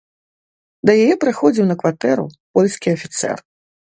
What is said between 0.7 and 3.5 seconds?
Да яе прыходзіў на кватэру польскі афіцэр.